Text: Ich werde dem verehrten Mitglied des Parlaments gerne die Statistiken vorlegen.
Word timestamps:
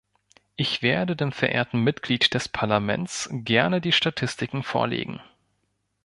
Ich 0.55 0.81
werde 0.81 1.15
dem 1.15 1.31
verehrten 1.31 1.81
Mitglied 1.83 2.33
des 2.33 2.49
Parlaments 2.49 3.29
gerne 3.31 3.81
die 3.81 3.91
Statistiken 3.91 4.63
vorlegen. 4.63 5.21